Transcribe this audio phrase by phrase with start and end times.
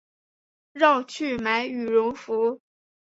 [0.73, 2.59] 绕去买羽绒衣